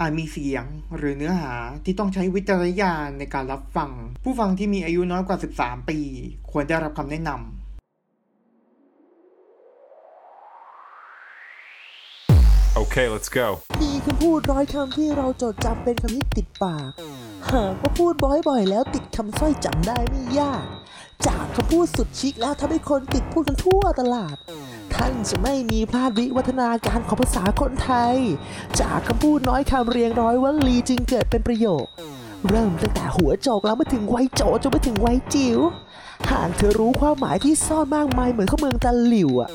[0.00, 0.64] อาจมีเสียง
[0.96, 1.54] หรือเนื้อหา
[1.84, 3.90] ที่ต้องใช้วิจารณญาณในการรับฟัง
[4.24, 5.98] ผู้ฟังที่มีอายุน้อยกว่า 13 ปี
[6.50, 7.40] ควรได้รับคำแนะนำ
[12.82, 13.46] Okay, let's go.
[13.82, 16.90] มีคำพูดร้อยคำที่เราจดจำเป็นคำที่ติดปาก
[17.52, 20.64] หากว่าพูดบ่อยๆ แล้วติดคำสร้อยจำได้ไม่ยาก
[21.26, 24.36] จากคำพูดสุดชิคแล้วทำให้คนติดพูดกันทั่วตลาด
[24.94, 28.16] ท่านจะไม่มีพลาดวิวัฒนาการของภาษาคนไทย
[28.80, 31.84] จากคำพูดน้อยคำเรียงร้อยวลีจึงเกิดเป็นประโยค
[32.48, 35.58] เริ่มตั้งแต่หัวโจกแล้วมาถึงไวโจจนไปถึงไวจิ๋ว
[36.30, 39.50] หากเธอรู้ความหมายที่ซ่อนมากมายเหมือนข้าเมืองตะหลิวอะ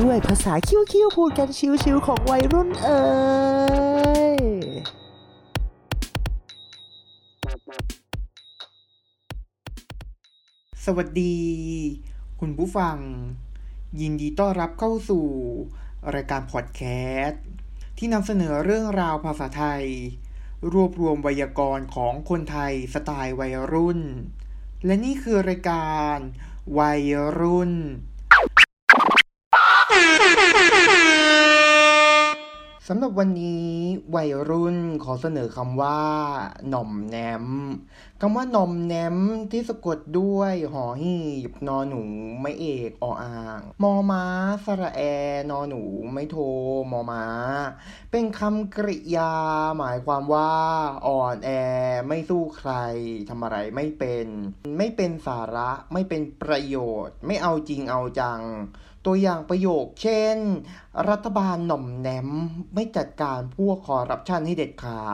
[0.00, 1.48] ด้วยภาษาคิ้วๆพูดกัน
[1.82, 3.00] ชิวๆของวัยรุ่นเอ่
[4.22, 4.23] ย
[10.88, 11.36] สวัสดี
[12.40, 12.96] คุณผู้ฟัง
[14.00, 15.26] ยินดีต้อนรับเข้าสู่
[16.14, 16.82] รายการพอดแค
[17.24, 17.44] สต์
[17.98, 19.84] ที่นำเสนอเรื่องราวภาษาไทย
[20.72, 24.00] รวบรวมไวยากรณ์ของคนไทยสไตล์วัยรุ่น
[24.84, 26.16] และนี่คือรายการ
[26.78, 27.02] วัย
[27.38, 27.72] รุ่น
[32.88, 33.70] สำหรับวันนี้
[34.14, 36.00] วัยรุ่นขอเสนอคำว่า
[36.68, 37.46] หน่อมแนม
[38.26, 39.16] คำว่านมแนม
[39.52, 41.18] ที่สะกดด้วยหอหี
[41.50, 42.02] บนอหนู
[42.42, 44.24] ไม่เอกออ่าง มอม้า
[44.64, 45.00] สระแอ
[45.50, 46.36] นอหนูไม่โท
[46.92, 47.24] มอม้า
[48.10, 49.34] เป็นคำกริยา
[49.78, 50.52] หมายความว่า
[51.06, 51.50] อ่อนแอ
[52.08, 52.72] ไม่สู้ใคร
[53.28, 54.26] ทำอะไรไม่เป็น
[54.78, 58.40] ไม่เป็นสาระไม่เป็นประโยชน์ ไม่เอาจริงเอาจัง
[59.06, 60.36] ตัวอย่างประโยค เช่น
[61.08, 62.28] รัฐบาลหน่อมแนม
[62.74, 65.04] ไม่จัดการพวกคอร์รัปชันให้เด็ดขา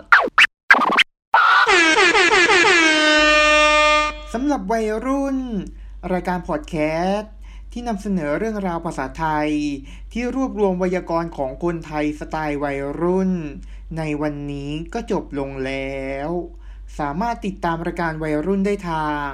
[0.00, 0.27] ด
[4.34, 5.38] สำหรับวัยรุ่น
[6.12, 6.76] รายการพอดแค
[7.12, 7.32] สต์
[7.72, 9.50] ที่นำเสนอเรื่องราวภาษาไทย
[10.12, 13.32] ที่รวบรวมไวยากรณ์ของคนไทยสไตล์วัยรุ่น
[13.96, 16.30] ในวันนี้ก็จบลงแล้ว
[16.98, 19.28] สามารถติดตามรายการวัยรุ่นได้ทาง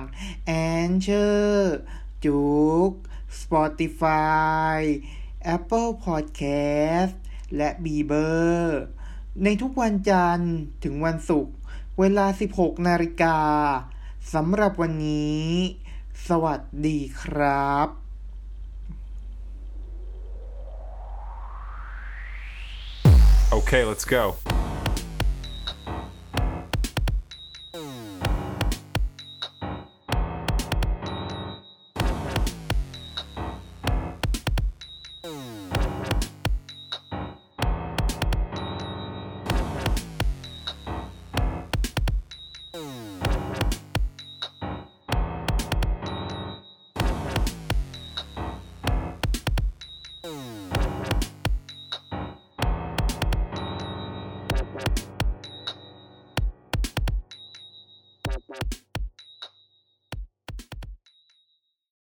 [0.49, 0.53] a
[0.91, 1.59] n c h o r
[2.25, 2.45] จุ
[2.89, 2.91] ก
[3.41, 4.79] Spotify
[5.57, 7.15] Apple Podcast
[7.57, 8.29] และ b ีเบอ
[8.59, 8.81] ร์
[9.45, 11.55] ในทุกวันจันทร์ถึงวันศุกร์
[11.99, 12.27] เวลา
[12.57, 13.39] 16 นาฬิกา
[14.33, 15.45] สำหรับวันนี้
[16.29, 17.89] สวัสดีครับ
[23.59, 24.23] Okay, let's go.